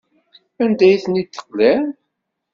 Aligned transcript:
Anda 0.63 0.83
ay 0.89 0.97
ten-id-teqliḍ? 1.03 1.81